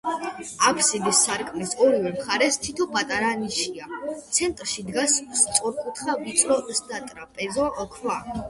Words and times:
აფსიდის 0.69 1.19
სარკმლის 1.25 1.75
ორივე 1.87 2.13
მხარეს 2.15 2.57
თითო 2.63 2.87
პატარა 2.95 3.29
ნიშია; 3.43 3.91
ცენტრში 4.39 4.87
დგას 4.89 5.19
სწორკუთხა 5.43 6.19
ვიწრო 6.27 6.61
სატრაპეზო 6.85 7.73
ქვა. 7.97 8.19